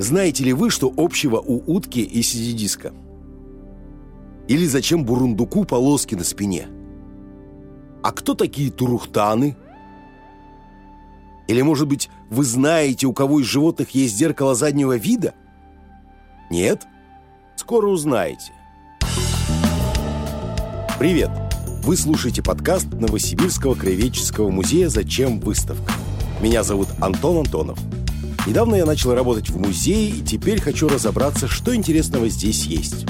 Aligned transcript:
Знаете 0.00 0.44
ли 0.44 0.54
вы, 0.54 0.70
что 0.70 0.90
общего 0.96 1.36
у 1.36 1.62
утки 1.70 1.98
и 1.98 2.22
сидидиска? 2.22 2.94
Или 4.48 4.64
зачем 4.64 5.04
бурундуку 5.04 5.66
полоски 5.66 6.14
на 6.14 6.24
спине? 6.24 6.68
А 8.02 8.10
кто 8.10 8.32
такие 8.32 8.70
турухтаны? 8.70 9.58
Или, 11.48 11.60
может 11.60 11.86
быть, 11.86 12.08
вы 12.30 12.44
знаете, 12.44 13.06
у 13.08 13.12
кого 13.12 13.40
из 13.40 13.44
животных 13.44 13.90
есть 13.90 14.16
зеркало 14.16 14.54
заднего 14.54 14.96
вида? 14.96 15.34
Нет? 16.50 16.86
Скоро 17.54 17.86
узнаете. 17.88 18.54
Привет! 20.98 21.30
Вы 21.82 21.98
слушаете 21.98 22.42
подкаст 22.42 22.86
Новосибирского 22.86 23.74
краеведческого 23.74 24.48
музея 24.48 24.88
«Зачем 24.88 25.40
выставка?». 25.40 25.92
Меня 26.40 26.62
зовут 26.62 26.88
Антон 27.02 27.44
Антонов. 27.44 27.78
Недавно 28.46 28.74
я 28.74 28.86
начал 28.86 29.14
работать 29.14 29.50
в 29.50 29.58
музее, 29.58 30.10
и 30.10 30.22
теперь 30.22 30.60
хочу 30.60 30.88
разобраться, 30.88 31.46
что 31.46 31.74
интересного 31.74 32.28
здесь 32.28 32.64
есть. 32.64 33.06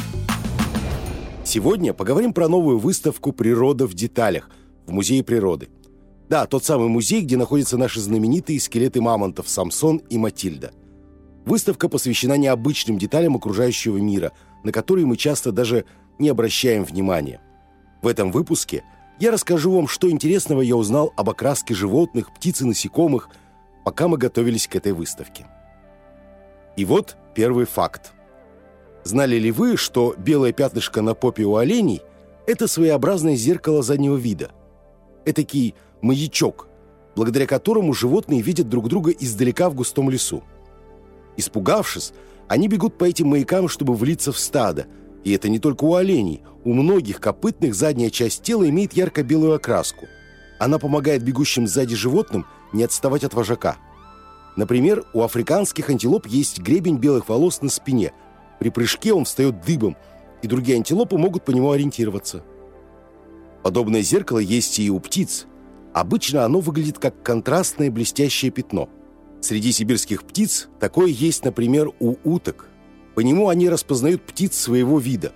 Сегодня 1.44 1.92
поговорим 1.92 2.32
про 2.32 2.48
новую 2.48 2.78
выставку 2.78 3.32
«Природа 3.32 3.86
в 3.86 3.94
деталях» 3.94 4.50
в 4.86 4.92
Музее 4.92 5.22
природы. 5.22 5.68
Да, 6.28 6.46
тот 6.46 6.64
самый 6.64 6.88
музей, 6.88 7.22
где 7.22 7.36
находятся 7.36 7.76
наши 7.76 8.00
знаменитые 8.00 8.60
скелеты 8.60 9.00
мамонтов 9.00 9.48
Самсон 9.48 9.98
и 10.10 10.18
Матильда. 10.18 10.72
Выставка 11.44 11.88
посвящена 11.88 12.36
необычным 12.36 12.98
деталям 12.98 13.36
окружающего 13.36 13.98
мира, 13.98 14.32
на 14.62 14.72
которые 14.72 15.06
мы 15.06 15.16
часто 15.16 15.52
даже 15.52 15.84
не 16.18 16.28
обращаем 16.28 16.84
внимания– 16.84 17.40
в 18.02 18.06
этом 18.06 18.32
выпуске 18.32 18.82
я 19.18 19.30
расскажу 19.30 19.72
вам, 19.72 19.86
что 19.86 20.10
интересного 20.10 20.62
я 20.62 20.74
узнал 20.76 21.12
об 21.16 21.28
окраске 21.28 21.74
животных, 21.74 22.32
птиц 22.34 22.62
и 22.62 22.64
насекомых, 22.64 23.28
пока 23.84 24.08
мы 24.08 24.18
готовились 24.18 24.66
к 24.66 24.76
этой 24.76 24.92
выставке. 24.92 25.46
И 26.76 26.84
вот 26.84 27.16
первый 27.34 27.66
факт. 27.66 28.12
Знали 29.04 29.36
ли 29.36 29.50
вы, 29.50 29.76
что 29.76 30.14
белое 30.16 30.52
пятнышко 30.52 31.02
на 31.02 31.14
попе 31.14 31.44
у 31.44 31.56
оленей– 31.56 32.02
это 32.46 32.68
своеобразное 32.68 33.34
зеркало 33.34 33.82
заднего 33.82 34.16
вида? 34.16 34.50
Этакий 35.24 35.74
маячок, 36.02 36.68
благодаря 37.16 37.46
которому 37.46 37.92
животные 37.92 38.42
видят 38.42 38.68
друг 38.68 38.88
друга 38.88 39.10
издалека 39.10 39.70
в 39.70 39.74
густом 39.74 40.10
лесу. 40.10 40.42
Испугавшись, 41.36 42.12
они 42.48 42.68
бегут 42.68 42.98
по 42.98 43.04
этим 43.04 43.28
маякам, 43.28 43.68
чтобы 43.68 43.94
влиться 43.94 44.32
в 44.32 44.38
стадо– 44.38 44.86
и 45.24 45.32
это 45.32 45.48
не 45.48 45.58
только 45.58 45.84
у 45.84 45.94
оленей. 45.94 46.42
У 46.64 46.72
многих 46.72 47.20
копытных 47.20 47.74
задняя 47.74 48.10
часть 48.10 48.42
тела 48.42 48.68
имеет 48.68 48.92
ярко-белую 48.92 49.54
окраску. 49.54 50.06
Она 50.58 50.78
помогает 50.78 51.22
бегущим 51.22 51.66
сзади 51.66 51.94
животным 51.94 52.46
не 52.72 52.82
отставать 52.82 53.24
от 53.24 53.34
вожака. 53.34 53.76
Например, 54.56 55.04
у 55.12 55.22
африканских 55.22 55.90
антилоп 55.90 56.26
есть 56.26 56.60
гребень 56.60 56.98
белых 56.98 57.28
волос 57.28 57.62
на 57.62 57.70
спине. 57.70 58.12
При 58.58 58.68
прыжке 58.70 59.12
он 59.12 59.24
встает 59.24 59.62
дыбом, 59.64 59.96
и 60.42 60.48
другие 60.48 60.76
антилопы 60.76 61.16
могут 61.16 61.44
по 61.44 61.50
нему 61.50 61.70
ориентироваться. 61.70 62.42
Подобное 63.62 64.02
зеркало 64.02 64.38
есть 64.38 64.78
и 64.78 64.90
у 64.90 64.98
птиц. 65.00 65.46
Обычно 65.92 66.44
оно 66.44 66.60
выглядит 66.60 66.98
как 66.98 67.22
контрастное 67.22 67.90
блестящее 67.90 68.50
пятно. 68.50 68.88
Среди 69.40 69.72
сибирских 69.72 70.24
птиц 70.24 70.68
такое 70.78 71.08
есть, 71.08 71.44
например, 71.44 71.90
у 71.98 72.16
уток. 72.24 72.68
По 73.14 73.20
нему 73.20 73.48
они 73.48 73.68
распознают 73.68 74.22
птиц 74.22 74.56
своего 74.56 74.98
вида. 74.98 75.32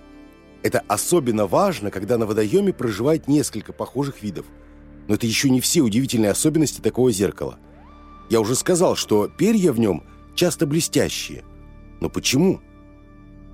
Это 0.63 0.83
особенно 0.87 1.45
важно, 1.45 1.91
когда 1.91 2.17
на 2.17 2.25
водоеме 2.25 2.73
проживает 2.73 3.27
несколько 3.27 3.73
похожих 3.73 4.23
видов. 4.23 4.45
Но 5.07 5.15
это 5.15 5.27
еще 5.27 5.49
не 5.49 5.61
все 5.61 5.81
удивительные 5.81 6.31
особенности 6.31 6.81
такого 6.81 7.11
зеркала. 7.11 7.59
Я 8.29 8.41
уже 8.41 8.55
сказал, 8.55 8.95
что 8.95 9.27
перья 9.27 9.71
в 9.71 9.79
нем 9.79 10.03
часто 10.35 10.65
блестящие. 10.65 11.43
Но 12.01 12.09
почему? 12.09 12.61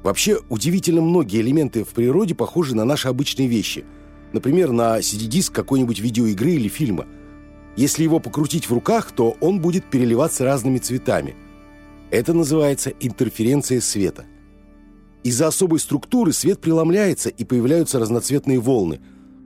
Вообще, 0.03 0.39
удивительно 0.49 1.01
многие 1.01 1.41
элементы 1.41 1.83
в 1.83 1.89
природе 1.89 2.33
похожи 2.33 2.75
на 2.75 2.85
наши 2.85 3.07
обычные 3.07 3.47
вещи. 3.47 3.85
Например, 4.33 4.71
на 4.71 4.99
CD-диск 4.99 5.53
какой-нибудь 5.53 5.99
видеоигры 5.99 6.51
или 6.51 6.69
фильма. 6.69 7.05
Если 7.75 8.03
его 8.03 8.19
покрутить 8.19 8.69
в 8.69 8.73
руках, 8.73 9.11
то 9.11 9.35
он 9.41 9.59
будет 9.59 9.89
переливаться 9.89 10.45
разными 10.45 10.77
цветами– 10.77 11.35
это 12.11 12.33
называется 12.33 12.91
интерференция 12.99 13.79
света. 13.79 14.25
Из-за 15.23 15.47
особой 15.47 15.79
структуры 15.79 16.33
свет 16.33 16.59
преломляется 16.59 17.29
и 17.29 17.45
появляются 17.45 17.99
разноцветные 17.99 18.59
волны, 18.59 18.99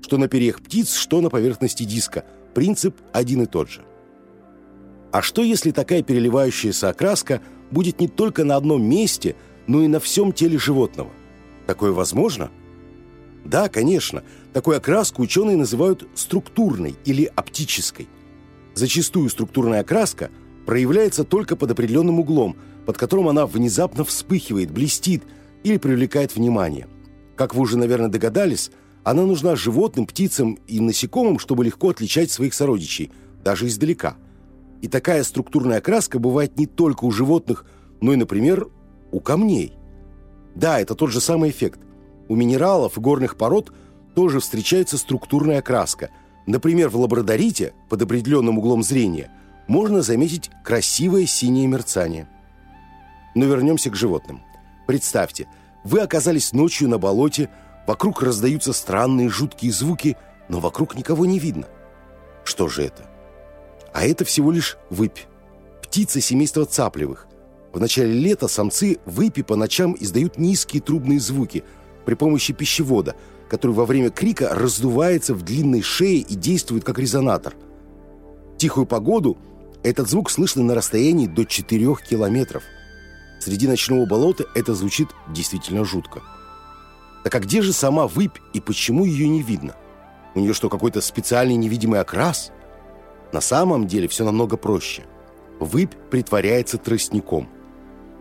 что 0.06 0.20
на 0.20 0.28
перьях 0.28 0.62
птиц, 0.62 0.94
что 0.94 1.20
на 1.20 1.32
поверхности 1.32 1.82
диска. 1.84 2.26
Принцип 2.54 2.96
один 3.12 3.42
и 3.42 3.46
тот 3.48 3.72
же. 3.72 3.82
А 5.12 5.24
что 5.24 5.42
если 5.42 5.72
такая 5.72 6.04
переливающаяся 6.04 6.90
окраска 6.90 7.42
будет 7.72 8.00
не 8.00 8.08
только 8.08 8.44
на 8.44 8.56
одном 8.56 8.88
месте, 8.88 9.36
но 9.66 9.82
и 9.82 9.88
на 9.88 10.00
всем 10.00 10.32
теле 10.32 10.60
животного? 10.60 11.10
Такое 11.66 11.92
возможно? 11.92 12.52
Да, 13.44 13.68
конечно. 13.68 14.22
Такую 14.54 14.78
окраску 14.78 15.24
ученые 15.24 15.58
называют 15.58 16.08
структурной 16.14 16.96
или 17.04 17.32
оптической. 17.36 18.08
Зачастую 18.76 19.30
структурная 19.30 19.80
окраска– 19.80 20.30
проявляется 20.68 21.24
только 21.24 21.56
под 21.56 21.72
определенным 21.72 22.20
углом, 22.20 22.58
под 22.86 22.98
которым 22.98 23.28
она 23.28 23.48
внезапно 23.48 24.04
вспыхивает, 24.04 24.72
блестит 24.72 25.24
или 25.64 25.78
привлекает 25.78 26.36
внимание. 26.36 26.88
Как 27.36 27.56
вы 27.56 27.62
уже, 27.62 27.78
наверное, 27.78 28.10
догадались, 28.10 28.72
она 29.06 29.24
нужна 29.24 29.56
животным, 29.56 30.06
птицам 30.06 30.60
и 30.68 30.82
насекомым, 30.82 31.40
чтобы 31.40 31.64
легко 31.64 31.90
отличать 31.90 32.30
своих 32.30 32.54
сородичей, 32.54 33.12
даже 33.44 33.68
издалека. 33.68 34.18
И 34.82 34.90
такая 34.90 35.24
структурная 35.24 35.78
окраска 35.78 36.20
бывает 36.20 36.58
не 36.60 36.66
только 36.66 37.06
у 37.06 37.12
животных, 37.12 37.66
но 38.02 38.12
и, 38.12 38.18
например, 38.18 38.68
у 39.14 39.22
камней. 39.22 39.78
Да, 40.56 40.82
это 40.82 40.96
тот 40.96 41.12
же 41.12 41.22
самый 41.22 41.52
эффект. 41.52 41.80
У 42.28 42.36
минералов 42.36 42.98
и 42.98 43.02
горных 43.02 43.38
пород 43.38 43.72
тоже 44.14 44.42
встречается 44.42 44.98
структурная 44.98 45.60
окраска. 45.60 46.10
Например, 46.46 46.90
в 46.90 46.98
лабрадорите, 46.98 47.74
под 47.88 48.02
определенным 48.02 48.58
углом 48.58 48.84
зрения– 48.84 49.32
можно 49.68 50.02
заметить 50.02 50.52
красивое 50.64 51.26
синее 51.26 51.68
мерцание. 51.68 52.28
Но 53.34 53.46
вернемся 53.46 53.90
к 53.90 53.96
животным. 53.96 54.42
Представьте, 54.88 55.48
вы 55.84 56.00
оказались 56.00 56.54
ночью 56.54 56.88
на 56.88 56.98
болоте, 56.98 57.50
вокруг 57.88 58.22
раздаются 58.22 58.74
странные 58.74 59.30
жуткие 59.30 59.72
звуки, 59.72 60.18
но 60.50 60.60
вокруг 60.60 60.96
никого 60.96 61.26
не 61.26 61.40
видно. 61.40 61.68
Что 62.44 62.68
же 62.68 62.84
это? 62.84 63.10
А 63.94 64.06
это 64.06 64.26
всего 64.26 64.52
лишь 64.52 64.78
выпь. 64.90 65.20
Птица 65.82 66.22
семейства 66.22 66.66
цаплевых. 66.66 67.28
В 67.74 67.80
начале 67.80 68.14
лета 68.14 68.48
самцы 68.48 69.00
выпи 69.06 69.42
по 69.42 69.56
ночам 69.56 69.96
издают 70.00 70.38
низкие 70.38 70.82
трубные 70.82 71.20
звуки 71.20 71.64
при 72.06 72.14
помощи 72.14 72.54
пищевода, 72.54 73.16
который 73.50 73.72
во 73.72 73.86
время 73.86 74.10
крика 74.10 74.50
раздувается 74.54 75.34
в 75.34 75.44
длинной 75.44 75.82
шее 75.82 76.20
и 76.20 76.36
действует 76.36 76.84
как 76.84 77.00
резонатор. 77.00 77.56
В 78.54 78.58
тихую 78.58 78.86
погоду– 78.86 79.38
этот 79.86 80.10
звук 80.10 80.32
слышно 80.32 80.64
на 80.64 80.74
расстоянии 80.74 81.28
до 81.28 81.46
4 81.46 81.96
километров. 82.10 82.64
Среди 83.40 83.68
ночного 83.68 84.08
болота 84.08 84.46
это 84.56 84.74
звучит 84.74 85.10
действительно 85.32 85.86
жутко. 85.86 86.24
Так 87.26 87.36
а 87.36 87.40
где 87.40 87.62
же 87.62 87.74
сама 87.74 88.08
выпь 88.08 88.38
и 88.54 88.62
почему 88.62 89.04
ее 89.04 89.28
не 89.28 89.42
видно? 89.42 89.76
У 90.34 90.40
нее 90.40 90.54
что, 90.54 90.70
какой-то 90.70 91.02
специальный 91.02 91.56
невидимый 91.56 92.00
окрас? 92.00 92.54
На 93.34 93.42
самом 93.42 93.88
деле 93.88 94.08
все 94.08 94.24
намного 94.24 94.56
проще. 94.56 95.04
Выпь 95.60 95.96
притворяется 96.10 96.78
тростником. 96.78 97.50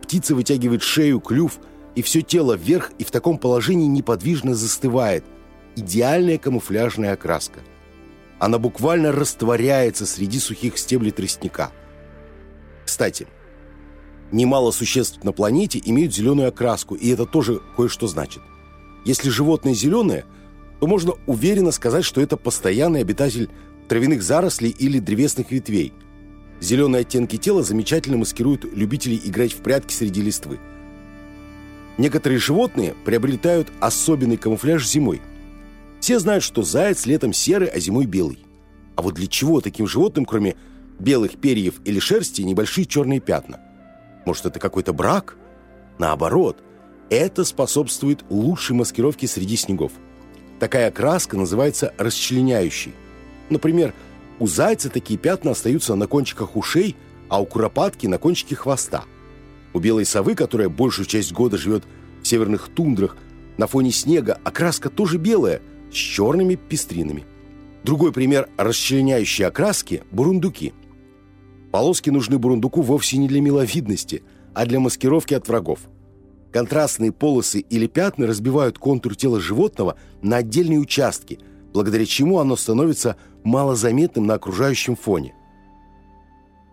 Птица 0.02 0.34
вытягивает 0.34 0.82
шею, 0.82 1.20
клюв, 1.20 1.60
и 1.94 2.02
все 2.02 2.22
тело 2.22 2.54
вверх 2.54 2.90
и 2.98 3.04
в 3.04 3.12
таком 3.12 3.38
положении 3.38 3.86
неподвижно 3.86 4.56
застывает. 4.56 5.24
Идеальная 5.76 6.38
камуфляжная 6.38 7.12
окраска– 7.12 7.60
она 8.44 8.58
буквально 8.58 9.12
растворяется 9.12 10.04
среди 10.04 10.38
сухих 10.38 10.76
стеблей 10.76 11.12
тростника. 11.12 11.72
Кстати, 12.84 13.26
немало 14.32 14.70
существ 14.70 15.24
на 15.24 15.32
планете 15.32 15.80
имеют 15.82 16.14
зеленую 16.14 16.48
окраску, 16.48 16.94
и 16.94 17.08
это 17.10 17.24
тоже 17.24 17.60
кое-что 17.76 18.06
значит. 18.06 18.42
Если 19.04 19.28
животное 19.28 19.74
зеленое, 19.74 20.24
то 20.80 20.86
можно 20.86 21.14
уверенно 21.26 21.70
сказать, 21.70 22.04
что 22.04 22.20
это 22.20 22.36
постоянный 22.36 23.00
обитатель 23.00 23.48
травяных 23.88 24.22
зарослей 24.22 24.70
или 24.70 24.98
древесных 24.98 25.50
ветвей. 25.50 25.92
Зеленые 26.60 27.02
оттенки 27.02 27.36
тела 27.36 27.62
замечательно 27.62 28.16
маскируют 28.16 28.64
любителей 28.64 29.20
играть 29.24 29.52
в 29.52 29.58
прятки 29.58 29.92
среди 29.92 30.22
листвы. 30.22 30.58
Некоторые 31.98 32.38
животные 32.38 32.94
приобретают 33.04 33.68
особенный 33.80 34.36
камуфляж 34.36 34.86
зимой– 34.86 35.20
все 36.04 36.18
знают, 36.18 36.44
что 36.44 36.62
заяц 36.62 37.06
летом 37.06 37.32
серый, 37.32 37.68
а 37.68 37.80
зимой 37.80 38.04
белый. 38.04 38.44
А 38.94 39.00
вот 39.00 39.14
для 39.14 39.26
чего 39.26 39.62
таким 39.62 39.86
животным, 39.86 40.26
кроме 40.26 40.54
белых 40.98 41.40
перьев 41.40 41.80
или 41.86 41.98
шерсти, 41.98 42.42
небольшие 42.42 42.84
черные 42.84 43.20
пятна? 43.20 43.58
Может, 44.26 44.44
это 44.44 44.60
какой-то 44.60 44.92
брак? 44.92 45.38
Наоборот, 45.98 46.62
это 47.10 47.44
способствует 47.44 48.24
лучшей 48.30 48.76
маскировке 48.76 49.26
среди 49.26 49.56
снегов. 49.56 49.92
Такая 50.58 50.88
окраска 50.88 51.36
называется 51.36 51.92
расчленяющей. 51.98 52.94
Например, 53.50 53.92
у 54.38 54.46
зайца 54.46 54.90
такие 54.90 55.18
пятна 55.18 55.52
остаются 55.52 55.94
на 55.94 56.06
кончиках 56.06 56.56
ушей, 56.56 56.96
а 57.28 57.40
у 57.40 57.46
куропатки 57.46 58.06
на 58.06 58.18
кончике 58.18 58.56
хвоста. 58.56 59.04
У 59.72 59.80
белой 59.80 60.04
совы, 60.04 60.34
которая 60.34 60.68
большую 60.68 61.06
часть 61.06 61.32
года 61.32 61.58
живет 61.58 61.84
в 62.22 62.26
северных 62.26 62.68
тундрах, 62.68 63.16
на 63.56 63.66
фоне 63.66 63.92
снега 63.92 64.40
окраска 64.44 64.90
тоже 64.90 65.18
белая, 65.18 65.60
с 65.90 65.94
черными 65.94 66.56
пестринами. 66.56 67.24
Другой 67.84 68.12
пример 68.12 68.48
расчленяющей 68.56 69.46
окраски– 69.46 70.02
бурундуки. 70.10 70.72
Полоски 71.70 72.10
нужны 72.10 72.38
бурундуку 72.38 72.82
вовсе 72.82 73.18
не 73.18 73.28
для 73.28 73.40
миловидности, 73.40 74.22
а 74.54 74.64
для 74.64 74.80
маскировки 74.80 75.34
от 75.34 75.46
врагов. 75.48 75.80
Контрастные 76.54 77.12
полосы 77.12 77.58
или 77.58 77.86
пятна 77.86 78.26
разбивают 78.26 78.78
контур 78.78 79.14
тела 79.14 79.40
животного 79.40 79.98
на 80.22 80.38
отдельные 80.38 80.78
участки, 80.78 81.38
благодаря 81.74 82.06
чему 82.06 82.38
оно 82.38 82.56
становится 82.56 83.16
малозаметным 83.42 84.26
на 84.26 84.34
окружающем 84.34 84.96
фоне. 84.96 85.34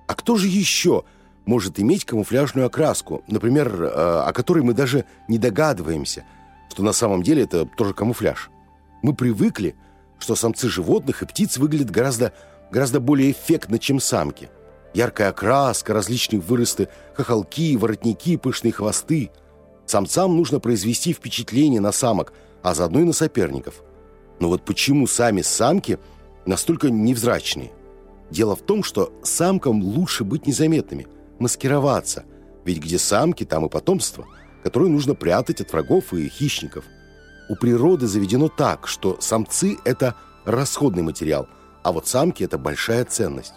А 0.07 0.13
кто 0.13 0.37
же 0.37 0.47
еще 0.47 1.03
может 1.45 1.81
иметь 1.81 2.05
камуфляжную 2.05 2.67
окраску, 2.67 3.23
например, 3.27 3.83
э, 3.83 3.87
о 3.87 4.31
которой 4.31 4.63
мы 4.63 4.73
даже 4.73 5.03
не 5.27 5.37
догадываемся, 5.37 6.23
что 6.69 6.83
на 6.83 6.93
самом 6.93 7.23
деле 7.23 7.43
это 7.43 7.65
тоже 7.65 7.93
камуфляж? 7.93 8.49
Мы 9.01 9.13
привыкли– 9.13 9.75
что 10.21 10.35
самцы 10.35 10.69
животных 10.69 11.23
и 11.23 11.25
птиц 11.25 11.57
выглядят 11.57 11.91
гораздо, 11.91 12.33
гораздо 12.71 12.99
более 12.99 13.31
эффектно, 13.31 13.79
чем 13.79 13.99
самки. 13.99 14.49
Яркая 14.93 15.29
окраска, 15.29 15.93
различные 15.93 16.39
выросты, 16.39 16.89
хохолки, 17.15 17.75
воротники, 17.75 18.37
пышные 18.37 18.71
хвосты. 18.71 19.31
Самцам 19.91 20.37
нужно 20.37 20.61
произвести 20.61 21.11
впечатление 21.11 21.81
на 21.81 21.91
самок, 21.91 22.31
а 22.63 22.73
заодно 22.73 23.01
и 23.01 23.03
на 23.03 23.11
соперников. 23.11 23.83
Но 24.39 24.47
вот 24.47 24.63
почему 24.63 25.05
сами 25.05 25.41
самки 25.41 25.99
настолько 26.45 26.89
невзрачные? 26.89 27.73
Дело 28.29 28.55
в 28.55 28.61
том, 28.61 28.83
что 28.83 29.11
самкам 29.21 29.83
лучше 29.83 30.23
быть 30.23 30.47
незаметными, 30.47 31.07
маскироваться. 31.39 32.23
Ведь 32.63 32.79
где 32.79 32.97
самки, 32.97 33.43
там 33.43 33.65
и 33.65 33.69
потомство, 33.69 34.25
которое 34.63 34.89
нужно 34.89 35.13
прятать 35.13 35.59
от 35.59 35.73
врагов 35.73 36.13
и 36.13 36.29
хищников– 36.29 36.85
у 37.49 37.55
природы 37.57 38.07
заведено 38.07 38.47
так, 38.47 38.87
что 38.87 39.17
самцы– 39.19 39.77
это 39.83 40.15
расходный 40.45 41.03
материал, 41.03 41.49
а 41.83 41.91
вот 41.91 42.07
самки– 42.07 42.43
это 42.45 42.57
большая 42.57 43.03
ценность. 43.03 43.55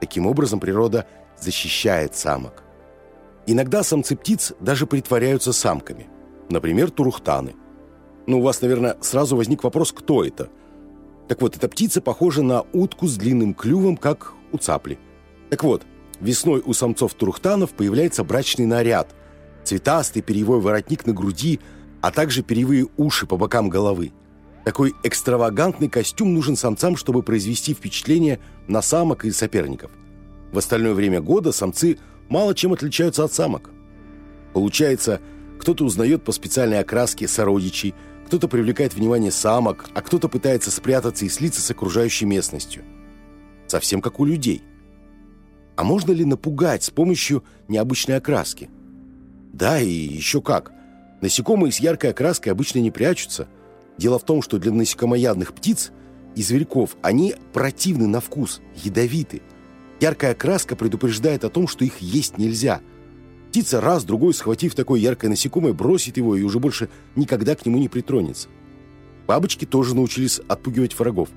Таким 0.00 0.28
образом, 0.28 0.60
природа 0.60 1.08
защищает 1.36 2.14
самок. 2.14 2.62
Иногда 3.46 3.82
самцы 3.82 4.16
птиц 4.16 4.52
даже 4.60 4.86
притворяются 4.86 5.52
самками. 5.52 6.08
Например, 6.50 6.90
турухтаны. 6.90 7.54
Ну, 8.26 8.40
у 8.40 8.42
вас, 8.42 8.60
наверное, 8.60 8.96
сразу 9.00 9.36
возник 9.36 9.62
вопрос, 9.62 9.92
кто 9.92 10.24
это? 10.24 10.48
Так 11.28 11.40
вот, 11.42 11.56
эта 11.56 11.68
птица 11.68 12.00
похожа 12.00 12.42
на 12.42 12.62
утку 12.72 13.06
с 13.06 13.16
длинным 13.16 13.54
клювом, 13.54 13.96
как 13.96 14.32
у 14.52 14.58
цапли. 14.58 14.98
Так 15.50 15.64
вот, 15.64 15.82
весной 16.20 16.62
у 16.64 16.72
самцов 16.72 17.14
турухтанов 17.14 17.70
появляется 17.70 18.24
брачный 18.24 18.66
наряд. 18.66 19.14
Цветастый 19.64 20.22
перьевой 20.22 20.60
воротник 20.60 21.06
на 21.06 21.12
груди– 21.12 21.60
а 22.06 22.12
также 22.12 22.42
перьевые 22.42 22.86
уши 22.96 23.26
по 23.26 23.36
бокам 23.36 23.68
головы. 23.68 24.12
Такой 24.64 24.94
экстравагантный 25.02 25.88
костюм 25.88 26.34
нужен 26.34 26.56
самцам, 26.56 26.96
чтобы 26.96 27.24
произвести 27.24 27.74
впечатление 27.74 28.38
на 28.68 28.80
самок 28.80 29.24
и 29.24 29.32
соперников. 29.32 29.90
В 30.52 30.58
остальное 30.58 30.94
время 30.94 31.20
года 31.20 31.50
самцы 31.50 31.98
мало 32.28 32.54
чем 32.54 32.72
отличаются 32.72 33.24
от 33.24 33.32
самок. 33.32 33.70
Получается, 34.52 35.20
кто-то 35.58 35.84
узнает 35.84 36.24
по 36.24 36.32
специальной 36.32 36.80
окраске 36.80 37.28
сородичей, 37.28 37.94
кто-то 38.26 38.48
привлекает 38.48 38.94
внимание 38.94 39.30
самок, 39.30 39.86
а 39.94 40.02
кто-то 40.02 40.28
пытается 40.28 40.70
спрятаться 40.70 41.24
и 41.24 41.28
слиться 41.28 41.60
с 41.60 41.70
окружающей 41.70 42.26
местностью. 42.26 42.84
Совсем 43.66 44.00
как 44.00 44.20
у 44.20 44.24
людей. 44.24 44.62
А 45.76 45.84
можно 45.84 46.12
ли 46.12 46.24
напугать 46.24 46.82
с 46.84 46.90
помощью 46.90 47.44
необычной 47.68 48.16
окраски? 48.16 48.70
Да, 49.52 49.80
и 49.80 49.88
еще 49.88 50.40
как. 50.42 50.72
Насекомые 51.20 51.72
с 51.72 51.78
яркой 51.78 52.10
окраской 52.10 52.52
обычно 52.52 52.78
не 52.80 52.90
прячутся. 52.90 53.48
Дело 53.98 54.18
в 54.18 54.24
том, 54.24 54.42
что 54.42 54.58
для 54.58 54.72
насекомоядных 54.72 55.54
птиц 55.54 55.92
и 56.34 56.42
зверьков 56.42 56.96
они 57.02 57.34
противны 57.52 58.06
на 58.06 58.20
вкус, 58.20 58.60
ядовиты. 58.82 59.42
Яркая 60.00 60.32
окраска 60.32 60.76
предупреждает 60.76 61.44
о 61.44 61.50
том, 61.50 61.68
что 61.68 61.84
их 61.84 61.98
есть 61.98 62.38
нельзя. 62.38 62.80
Птица 63.50 63.80
раз-другой, 63.80 64.34
схватив 64.34 64.74
такое 64.74 65.00
яркое 65.00 65.30
насекомое, 65.30 65.72
бросит 65.72 66.16
его 66.16 66.36
и 66.36 66.42
уже 66.42 66.58
больше 66.58 66.88
никогда 67.14 67.54
к 67.54 67.64
нему 67.64 67.78
не 67.78 67.88
притронется. 67.88 68.48
Бабочки 69.26 69.64
тоже 69.64 69.94
научились 69.94 70.40
отпугивать 70.48 70.98
врагов. 70.98 71.30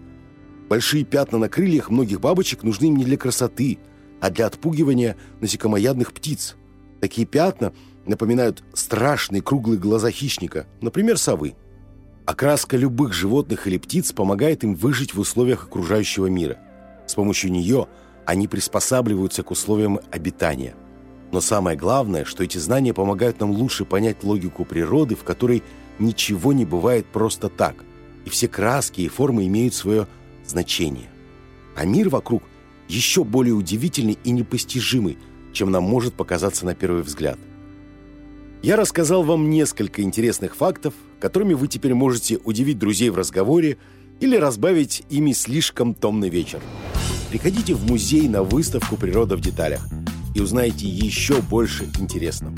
Большие 0.67 1.05
пятна 1.05 1.37
на 1.37 1.49
крыльях 1.49 1.89
многих 1.89 2.19
бабочек 2.19 2.63
нужны 2.63 2.85
им 2.85 2.97
не 2.97 3.05
для 3.05 3.17
красоты, 3.17 3.79
а 4.19 4.29
для 4.29 4.45
отпугивания 4.45 5.15
насекомоядных 5.39 6.13
птиц. 6.13 6.55
Такие 6.99 7.25
пятна– 7.25 7.73
напоминают 8.09 8.63
страшные 8.73 9.41
круглые 9.41 9.79
глаза 9.79 10.11
хищника, 10.11 10.65
например, 10.81 11.17
совы. 11.17 11.55
Окраска 12.25 12.75
любых 12.75 13.13
животных 13.13 13.67
или 13.67 13.77
птиц 13.77 14.11
помогает 14.11 14.63
им 14.63 14.75
выжить 14.75 15.13
в 15.13 15.19
условиях 15.19 15.65
окружающего 15.65 16.27
мира. 16.27 16.57
С 17.07 17.15
помощью 17.15 17.51
нее 17.51 17.87
они 18.29 18.47
приспосабливаются 18.47 19.41
к 19.41 19.49
условиям 19.49 19.99
обитания. 20.11 20.75
Но 21.31 21.41
самое 21.41 21.75
главное, 21.75 22.25
что 22.25 22.43
эти 22.43 22.59
знания 22.59 22.93
помогают 22.93 23.39
нам 23.39 23.49
лучше 23.49 23.85
понять 23.85 24.23
логику 24.23 24.65
природы, 24.65 25.15
в 25.15 25.23
которой 25.23 25.63
ничего 25.97 26.53
не 26.53 26.63
бывает 26.63 27.07
просто 27.07 27.49
так, 27.49 27.83
и 28.25 28.29
все 28.29 28.47
краски 28.47 29.01
и 29.01 29.07
формы 29.07 29.47
имеют 29.47 29.73
свое 29.73 30.07
значение. 30.45 31.09
А 31.75 31.85
мир 31.85 32.09
вокруг 32.09 32.43
еще 32.87 33.23
более 33.23 33.55
удивительный 33.55 34.19
и 34.23 34.29
непостижимый, 34.29 35.17
чем 35.51 35.71
нам 35.71 35.83
может 35.83 36.13
показаться 36.13 36.67
на 36.67 36.75
первый 36.75 37.01
взгляд. 37.01 37.39
Я 38.61 38.75
рассказал 38.75 39.23
вам 39.23 39.49
несколько 39.49 40.03
интересных 40.03 40.55
фактов, 40.55 40.93
которыми 41.19 41.55
вы 41.55 41.67
теперь 41.67 41.95
можете 41.95 42.37
удивить 42.43 42.77
друзей 42.77 43.09
в 43.09 43.15
разговоре 43.15 43.79
или 44.19 44.35
разбавить 44.35 45.01
ими 45.09 45.31
слишком 45.31 45.95
томный 45.95 46.29
вечер. 46.29 46.59
Приходите 47.29 47.75
в 47.75 47.85
музей 47.85 48.27
на 48.27 48.41
выставку 48.41 48.97
«Природа 48.97 49.37
в 49.37 49.41
деталях» 49.41 49.87
и 50.33 50.41
узнаете 50.41 50.87
еще 50.87 51.41
больше 51.43 51.87
интересного. 51.99 52.55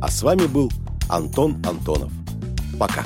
А 0.00 0.08
с 0.08 0.22
вами 0.22 0.46
был 0.46 0.72
Антон 1.08 1.64
Антонов. 1.64 2.10
Пока. 2.80 3.04